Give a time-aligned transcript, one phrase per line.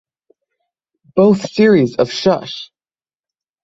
[1.15, 2.71] Both series of Shush!